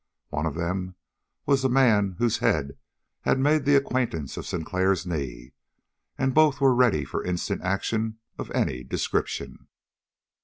One 0.29 0.47
of 0.47 0.55
them 0.55 0.95
was 1.45 1.61
the 1.61 1.69
man 1.69 2.15
whose 2.17 2.39
head 2.39 2.75
had 3.19 3.37
made 3.37 3.65
the 3.65 3.75
acquaintance 3.75 4.35
of 4.35 4.47
Sinclair's 4.47 5.05
knee, 5.05 5.53
and 6.17 6.33
both 6.33 6.59
were 6.59 6.73
ready 6.73 7.05
for 7.05 7.23
instant 7.23 7.61
action 7.61 8.17
of 8.35 8.49
any 8.49 8.83
description. 8.83 9.67